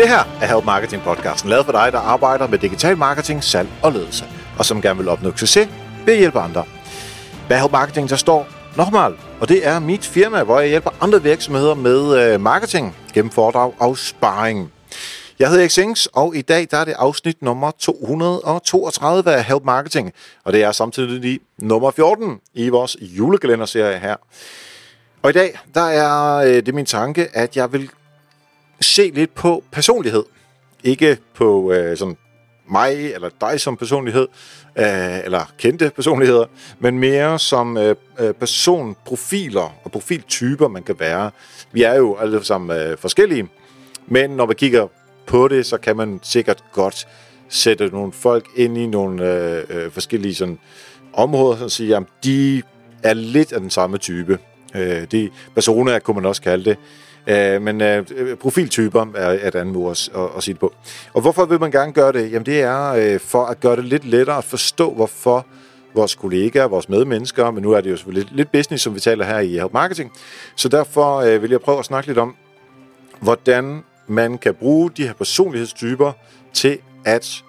[0.00, 3.68] Det her er Help Marketing podcasten, lavet for dig, der arbejder med digital marketing, salg
[3.82, 4.24] og ledelse,
[4.58, 5.68] og som gerne vil opnå succes
[6.06, 6.64] ved at hjælpe andre.
[7.46, 11.22] Hvad Help Marketing, der står Normal, og det er mit firma, hvor jeg hjælper andre
[11.22, 14.72] virksomheder med øh, marketing gennem foredrag og sparring.
[15.38, 20.12] Jeg hedder Xings, og i dag der er det afsnit nummer 232 af Help Marketing,
[20.44, 24.16] og det er samtidig nummer 14 i vores julekalenderserie her.
[25.22, 27.90] Og i dag der er øh, det min tanke, at jeg vil
[28.80, 30.24] se lidt på personlighed.
[30.84, 32.16] Ikke på øh, sådan
[32.70, 34.28] mig eller dig som personlighed,
[34.78, 36.46] øh, eller kendte personligheder,
[36.78, 41.30] men mere som øh, øh, personprofiler og profiltyper, man kan være.
[41.72, 43.48] Vi er jo alle sammen øh, forskellige,
[44.06, 44.86] men når vi kigger
[45.26, 47.08] på det, så kan man sikkert godt
[47.48, 50.58] sætte nogle folk ind i nogle øh, øh, forskellige sådan,
[51.12, 52.62] områder, og sige, at de
[53.02, 54.38] er lidt af den samme type.
[54.74, 56.76] Øh, de personer, kunne man også kalde det.
[57.26, 60.74] Øh, men øh, profiltyper er et andet måde at, at, at sige det på.
[61.14, 62.32] Og hvorfor vil man gerne gøre det?
[62.32, 65.46] Jamen det er øh, for at gøre det lidt lettere at forstå, hvorfor
[65.94, 69.24] vores kollegaer, vores medmennesker, men nu er det jo selvfølgelig lidt business, som vi taler
[69.24, 70.12] her i Help Marketing.
[70.56, 72.34] Så derfor øh, vil jeg prøve at snakke lidt om,
[73.20, 76.12] hvordan man kan bruge de her personlighedstyper
[76.52, 77.44] til at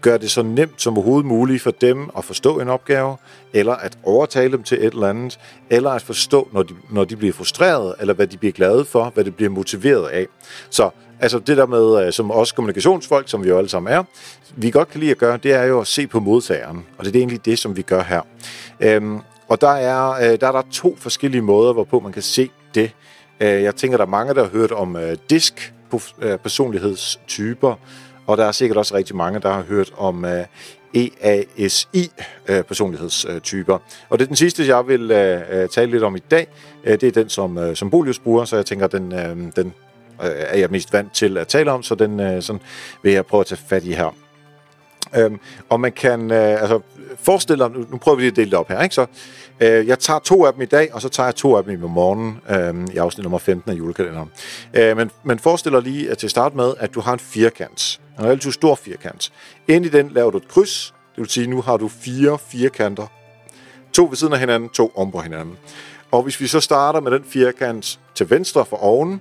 [0.00, 3.16] gøre det så nemt som overhovedet muligt for dem at forstå en opgave,
[3.52, 5.38] eller at overtale dem til et eller andet,
[5.70, 9.10] eller at forstå, når de, når de bliver frustreret, eller hvad de bliver glade for,
[9.14, 10.26] hvad de bliver motiveret af.
[10.70, 14.02] Så altså det der med, øh, som også kommunikationsfolk, som vi jo alle sammen er,
[14.56, 17.16] vi godt kan lide at gøre, det er jo at se på modtageren, og det
[17.16, 18.20] er egentlig det, som vi gør her.
[18.80, 22.50] Øhm, og der er, øh, der er der to forskellige måder, hvorpå man kan se
[22.74, 22.90] det.
[23.40, 24.96] Øh, jeg tænker, der er mange, der har hørt om
[25.30, 25.72] disk
[26.20, 27.74] personlighedstyper,
[28.26, 30.30] og der er sikkert også rigtig mange, der har hørt om uh,
[30.94, 33.74] EASI-personlighedstyper.
[33.74, 35.08] Uh, uh, og det er den sidste, jeg vil uh,
[35.70, 36.46] tale lidt om i dag.
[36.84, 39.10] Det er den, som, uh, som Bolius bruger, så jeg tænker, den,
[39.56, 39.74] den
[40.18, 42.62] er jeg mest vant til at tale om, så den uh, sådan
[43.02, 44.14] vil jeg prøve at tage fat i her.
[45.16, 46.80] Øhm, og man kan øh, altså
[47.16, 48.94] forestille dig, nu, nu prøver vi lige at dele det op her, ikke?
[48.94, 49.06] Så
[49.60, 51.72] øh, jeg tager to af dem i dag, og så tager jeg to af dem
[51.72, 54.30] i morgen øh, i afsnit nummer 15 af julekalenderen.
[54.74, 58.00] Øh, men, men forestil dig lige at til start med, at du har en firkant.
[58.18, 59.32] En relativt stor firkant.
[59.68, 63.06] Ind i den laver du et kryds, det vil sige, nu har du fire firkanter.
[63.92, 65.56] To ved siden af hinanden, to om på hinanden.
[66.10, 69.20] Og hvis vi så starter med den firkant til venstre for oven,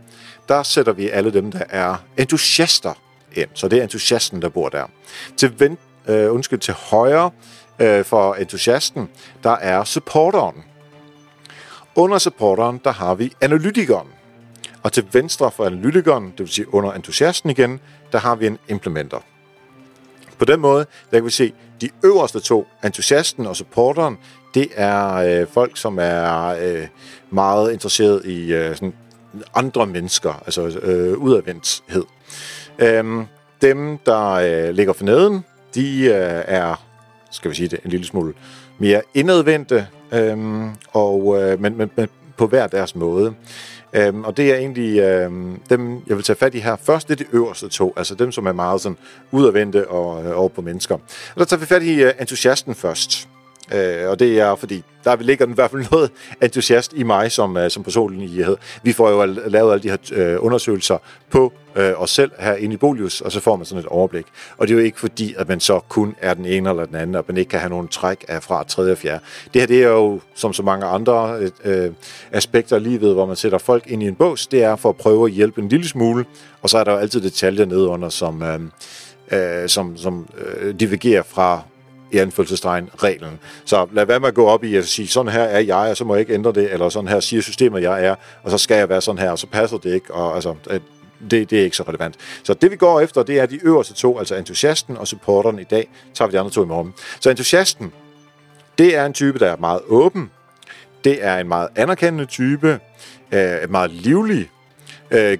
[0.49, 2.93] der sætter vi alle dem, der er entusiaster
[3.33, 3.49] ind.
[3.53, 4.85] Så det er entusiasten, der bor der.
[5.37, 5.77] Til, ven,
[6.07, 7.31] øh, undskyld, til højre
[7.79, 9.09] øh, for entusiasten,
[9.43, 10.63] der er supporteren.
[11.95, 14.07] Under supporteren, der har vi analytikeren.
[14.83, 17.79] Og til venstre for analytikeren, det vil sige under entusiasten igen,
[18.11, 19.19] der har vi en implementer.
[20.39, 24.17] På den måde, der kan vi se, de øverste to, entusiasten og supporteren,
[24.53, 26.87] det er øh, folk, som er øh,
[27.29, 28.93] meget interesseret i øh, sådan
[29.55, 32.05] andre mennesker, altså øh, udadvendthed.
[32.79, 33.25] Øhm,
[33.61, 36.83] dem, der øh, ligger for neden, de øh, er,
[37.31, 38.33] skal vi sige det, en lille smule
[38.77, 43.33] mere indadvendte, øhm, og, øh, men, men, men på hver deres måde.
[43.93, 46.75] Øhm, og det er egentlig øhm, dem, jeg vil tage fat i her.
[46.75, 48.97] Først det er de øverste to, altså dem, som er meget sådan
[49.31, 50.95] udadvendte og øh, over på mennesker.
[50.95, 53.27] Og der tager vi fat i øh, entusiasten først.
[53.73, 56.11] Øh, og det er, fordi der ligger den i hvert fald noget
[56.41, 58.57] entusiast i mig som, uh, som personlighed.
[58.83, 60.97] Vi får jo lavet alle de her uh, undersøgelser
[61.29, 64.25] på uh, os selv her inde i Bolius, og så får man sådan et overblik.
[64.57, 66.95] Og det er jo ikke fordi, at man så kun er den ene eller den
[66.95, 69.23] anden, og man ikke kan have nogen træk af fra tredje og fjerde.
[69.53, 71.93] Det her det er jo, som så mange andre uh,
[72.31, 74.95] aspekter af livet, hvor man sætter folk ind i en bås, det er for at
[74.95, 76.25] prøve at hjælpe en lille smule,
[76.61, 78.61] og så er der jo altid detaljer nedunder, som, uh,
[79.37, 81.61] uh, som, som uh, divergerer fra
[82.11, 83.39] i anfølgelsestegn reglen.
[83.65, 85.97] Så lad være med at gå op i at sige, sådan her er jeg, og
[85.97, 88.57] så må jeg ikke ændre det, eller sådan her siger systemet, jeg er, og så
[88.57, 90.55] skal jeg være sådan her, og så passer det ikke, og altså,
[91.31, 92.15] det, det er ikke så relevant.
[92.43, 95.63] Så det vi går efter, det er de øverste to, altså entusiasten og supporteren i
[95.63, 96.93] dag, tager vi de andre to i morgen.
[97.19, 97.93] Så entusiasten,
[98.77, 100.31] det er en type, der er meget åben,
[101.03, 102.79] det er en meget anerkendende type,
[103.31, 104.49] øh, meget livlig,
[105.11, 105.37] øh,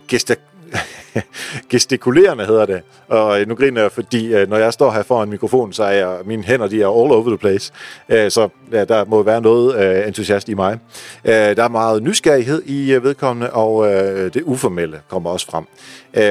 [1.69, 2.81] gestikulerende hedder det.
[3.07, 5.91] Og øh, nu griner jeg, fordi øh, når jeg står her foran mikrofonen, så er
[5.91, 7.73] jeg, mine hænder de er all over the place.
[8.09, 10.79] Øh, så ja, der må være noget entusiast i mig.
[11.25, 13.87] Der er meget nysgerrighed i vedkommende, og
[14.33, 15.65] det uformelle kommer også frem.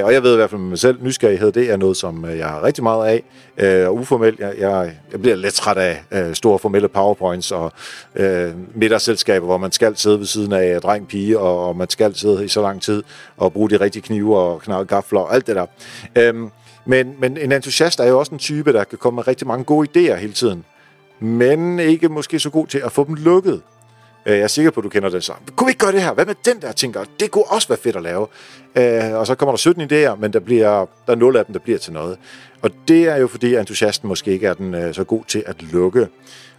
[0.05, 2.47] Og jeg ved i hvert fald med mig selv, nysgerrighed, det er noget, som jeg
[2.47, 3.23] har rigtig meget
[3.59, 3.87] af.
[3.87, 5.77] Og uformelt, jeg, jeg, jeg bliver lidt træt
[6.11, 7.73] af store formelle powerpoints og
[8.75, 12.45] middagsselskaber, hvor man skal sidde ved siden af dreng, pige, og, og man skal sidde
[12.45, 13.03] i så lang tid
[13.37, 15.67] og bruge de rigtige knive og knalde gafler og alt det der.
[16.19, 16.51] Øhm,
[16.87, 19.65] men, men en entusiast er jo også en type, der kan komme med rigtig mange
[19.65, 20.65] gode idéer hele tiden,
[21.21, 23.63] men ikke måske så god til at få dem lukket.
[24.27, 25.33] Øh, jeg er sikker på, at du kender det så.
[25.57, 26.13] Kunne vi ikke gøre det her?
[26.13, 28.27] Hvad med den der, tænker Det kunne også være fedt at lave.
[28.77, 31.53] Øh, og så kommer der 17 idéer, men der, bliver, der er 0 af dem,
[31.53, 32.19] der bliver til noget.
[32.63, 35.63] Og det er jo fordi, entusiasten måske ikke er den øh, så god til at
[35.63, 36.09] lukke.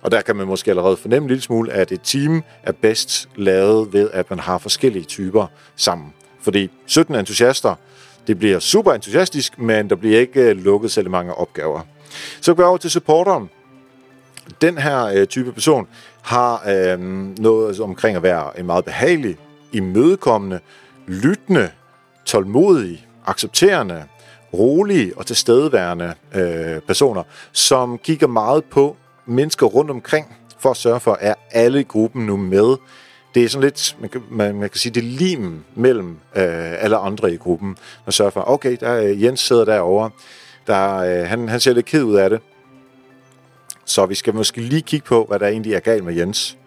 [0.02, 3.30] Og der kan man måske allerede fornemme en lille smule, at et team er bedst
[3.36, 6.14] lavet ved, at man har forskellige typer sammen.
[6.46, 7.76] Fordi 17 entusiaster,
[8.28, 11.82] det bliver super entusiastisk, men der bliver ikke øh, lukket særlig mange opgaver.
[12.42, 13.50] Så går vi over til supporteren.
[14.62, 15.88] Den her øh, type person
[16.22, 17.00] har øh,
[17.40, 19.38] noget omkring at være en meget behagelig,
[19.72, 20.60] imødekommende,
[21.08, 21.72] lyttende,
[22.26, 24.04] tålmodig, accepterende,
[24.54, 28.96] rolige og tilstedeværende øh, personer, som kigger meget på
[29.26, 32.76] mennesker rundt omkring, for at sørge for, at alle i gruppen nu med.
[33.36, 36.84] Det er sådan lidt, man kan, man, man kan sige, det er lim mellem øh,
[36.84, 40.10] alle andre i gruppen, og sørger for, okay, der er Jens sidder derovre,
[40.68, 42.40] der, øh, han, han ser lidt ked ud af det,
[43.86, 46.58] så vi skal måske lige kigge på, hvad der egentlig er galt med Jens.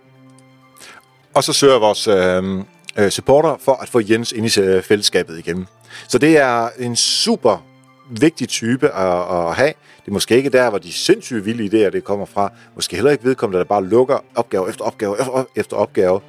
[1.35, 2.65] Og så søger vores øh,
[2.99, 5.67] øh supporter for at få Jens ind i øh, fællesskabet igen.
[6.09, 7.67] Så det er en super
[8.11, 9.73] vigtig type at, at have.
[10.00, 12.53] Det er måske ikke der, hvor de sindssyge vilde idéer det kommer fra.
[12.75, 15.17] Måske heller ikke vedkommende, der bare lukker opgave efter opgave
[15.56, 16.20] efter opgave.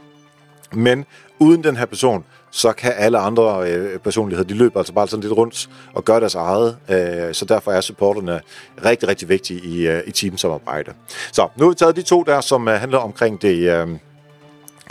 [0.74, 1.06] Men
[1.40, 5.22] uden den her person, så kan alle andre øh, personligheder, de løber altså bare sådan
[5.22, 6.78] lidt rundt og gør deres eget.
[6.90, 8.42] Øh, så derfor er supporterne
[8.86, 10.94] rigtig, rigtig vigtige i, øh, i teamsamarbejde.
[11.32, 13.88] Så nu har vi taget de to der, som øh, handler omkring det, øh,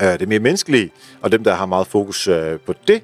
[0.02, 0.90] øh det mere menneskelige,
[1.22, 3.02] og dem, der har meget fokus øh, på det.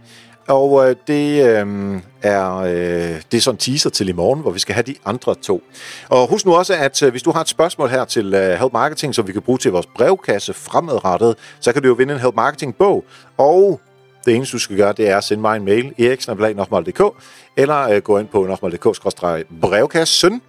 [0.49, 4.51] Og øh, det, øh, er, øh, det er sådan en teaser til i morgen, hvor
[4.51, 5.63] vi skal have de andre to.
[6.09, 8.73] Og husk nu også, at øh, hvis du har et spørgsmål her til øh, Help
[8.73, 12.21] Marketing, som vi kan bruge til vores brevkasse fremadrettet, så kan du jo vinde en
[12.21, 13.05] Help Marketing-bog.
[13.39, 13.81] Og
[14.25, 17.03] det eneste, du skal gøre, det er at sende mig en mail, eriksnablag.dk,
[17.57, 20.43] eller øh, gå ind på nokmal.dk-brevkassen.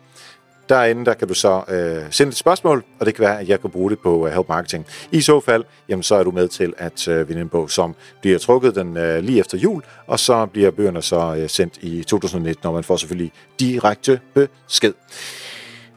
[0.70, 3.62] Derinde der kan du så øh, sende et spørgsmål, og det kan være, at jeg
[3.62, 4.86] kan bruge det på uh, Help Marketing.
[5.12, 7.96] I så fald, jamen, så er du med til at øh, vinde en bog, som
[8.22, 12.04] bliver trukket den øh, lige efter jul, og så bliver bøgerne så øh, sendt i
[12.04, 14.94] 2019, og man får selvfølgelig direkte besked.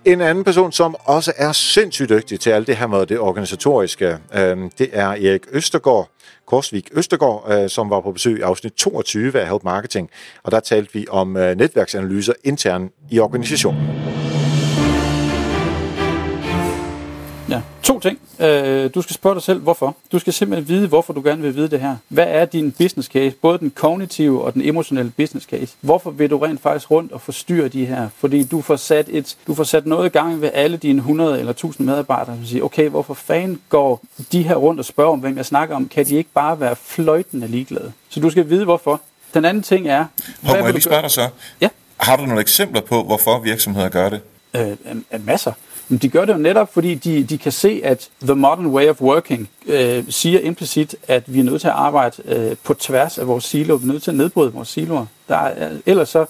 [0.05, 4.19] En anden person, som også er sindssygt dygtig til alt det her med det organisatoriske,
[4.35, 6.11] øh, det er Erik Østergaard,
[6.47, 10.11] Korsvik Østergaard, øh, som var på besøg i afsnit 22 af Help Marketing,
[10.43, 14.28] og der talte vi om øh, netværksanalyser internt i organisationen.
[17.89, 18.19] To ting.
[18.39, 19.97] Øh, du skal spørge dig selv, hvorfor.
[20.13, 21.97] Du skal simpelthen vide, hvorfor du gerne vil vide det her.
[22.09, 23.37] Hvad er din business case?
[23.43, 25.75] Både den kognitive og den emotionelle business case.
[25.81, 28.09] Hvorfor vil du rent faktisk rundt og forstyrre de her?
[28.19, 31.39] Fordi du får sat, et, du får sat noget i gang ved alle dine 100
[31.39, 34.03] eller 1000 medarbejdere, som siger, okay, hvorfor fanden går
[34.33, 35.89] de her rundt og spørger om, hvem jeg snakker om?
[35.89, 37.93] Kan de ikke bare være fløjtende ligeglade?
[38.09, 39.01] Så du skal vide, hvorfor.
[39.35, 40.05] Den anden ting er...
[40.41, 41.29] Hvor må jeg lige spørge dig så?
[41.61, 41.69] Ja?
[41.97, 44.21] Har du nogle eksempler på, hvorfor virksomheder gør det?
[44.55, 44.77] Øh,
[45.25, 45.53] masser.
[45.89, 48.89] Men de gør det jo netop, fordi de, de kan se, at the modern way
[48.89, 53.19] of working øh, siger implicit, at vi er nødt til at arbejde øh, på tværs
[53.19, 53.79] af vores siloer.
[53.79, 55.07] Vi er nødt til at nedbryde vores siloer.
[55.29, 56.27] Der er, øh, ellers så,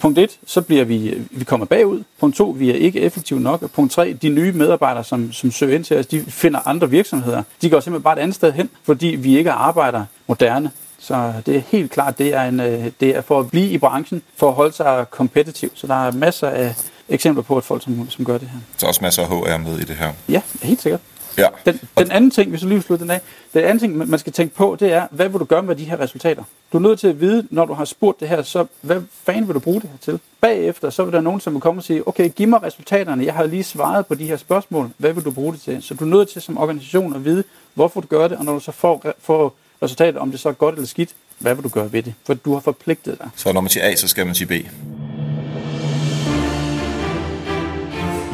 [0.00, 2.02] punkt et, så bliver vi, øh, vi kommer bagud.
[2.20, 3.62] Punkt to, vi er ikke effektive nok.
[3.62, 6.90] Og punkt tre, de nye medarbejdere, som, som søger ind til os, de finder andre
[6.90, 7.42] virksomheder.
[7.62, 10.70] De går simpelthen bare et andet sted hen, fordi vi ikke arbejder moderne.
[10.98, 13.78] Så det er helt klart, det er, en, øh, det er for at blive i
[13.78, 15.70] branchen, for at holde sig kompetitiv.
[15.74, 16.74] Så der er masser af
[17.14, 18.58] eksempler på, at folk, som, som gør det her.
[18.76, 20.12] Så også masser af HR med i det her.
[20.28, 21.00] Ja, helt sikkert.
[21.38, 21.46] Ja.
[21.66, 23.20] Den, den anden ting, hvis du lige vil slutte den af,
[23.54, 25.84] den anden ting, man skal tænke på, det er, hvad vil du gøre med de
[25.84, 26.44] her resultater?
[26.72, 29.46] Du er nødt til at vide, når du har spurgt det her, så hvad fanden
[29.46, 30.20] vil du bruge det her til?
[30.40, 33.34] Bagefter, så vil der nogen, som vil komme og sige, okay, giv mig resultaterne, jeg
[33.34, 35.82] har lige svaret på de her spørgsmål, hvad vil du bruge det til?
[35.82, 38.52] Så du er nødt til som organisation at vide, hvorfor du gør det, og når
[38.52, 41.68] du så får, får resultatet, om det så er godt eller skidt, hvad vil du
[41.68, 42.14] gøre ved det?
[42.26, 43.28] For du har forpligtet dig.
[43.36, 44.52] Så når man siger A, så skal man sige B.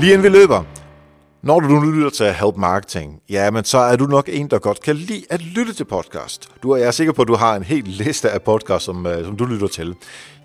[0.00, 0.64] Lige inden vi løber,
[1.42, 4.58] når du nu lytter til Help Marketing, ja, men så er du nok en, der
[4.58, 6.48] godt kan lide at lytte til podcast.
[6.62, 9.06] Du er, jeg er sikker på, at du har en hel liste af podcast, som,
[9.06, 9.94] uh, som du lytter til.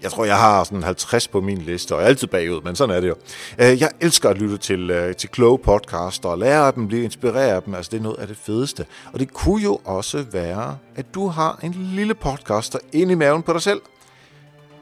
[0.01, 2.75] Jeg tror, jeg har sådan 50 på min liste, og jeg er altid bagud, men
[2.75, 3.15] sådan er det jo.
[3.59, 7.03] Uh, jeg elsker at lytte til, uh, til kloge podcaster, og lære af dem, blive
[7.03, 7.75] inspireret af dem.
[7.75, 8.85] Altså, det er noget af det fedeste.
[9.13, 13.41] Og det kunne jo også være, at du har en lille podcaster ind i maven
[13.41, 13.81] på dig selv.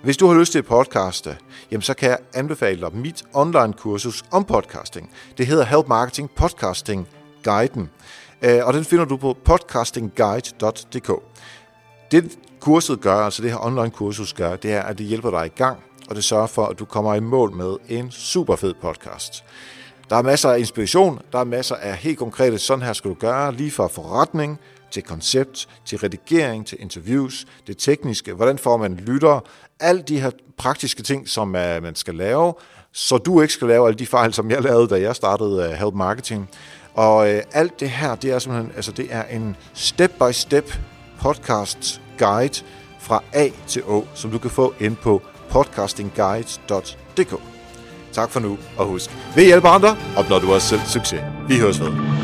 [0.03, 1.37] Hvis du har lyst til at podcaste,
[1.71, 5.11] jamen så kan jeg anbefale dig mit online-kursus om podcasting.
[5.37, 7.07] Det hedder Help Marketing Podcasting
[7.43, 7.89] Guiden,
[8.41, 11.11] øh, og den finder du på podcastingguide.dk.
[12.11, 15.57] Det kurset gør, altså det her online-kursus gør, det er, at det hjælper dig i
[15.57, 15.79] gang,
[16.09, 19.43] og det sørger for, at du kommer i mål med en super fed podcast.
[20.09, 23.15] Der er masser af inspiration, der er masser af helt konkrete, sådan her skal du
[23.15, 24.59] gøre, lige fra forretning,
[24.91, 29.39] til koncept, til redigering, til interviews, det tekniske, hvordan får man lytter,
[29.81, 32.53] alle de her praktiske ting, som uh, man skal lave,
[32.93, 35.73] så du ikke skal lave alle de fejl, som jeg lavede, da jeg startede uh,
[35.73, 36.49] Help Marketing.
[36.93, 40.77] Og øh, alt det her, det er simpelthen, altså det er en step-by-step
[41.21, 42.63] podcast guide
[42.99, 47.41] fra A til Å, som du kan få ind på podcastingguide.dk.
[48.11, 51.21] Tak for nu, og husk, vi hjælper andre, opnår du også selv succes.
[51.47, 52.20] Vi høres ved.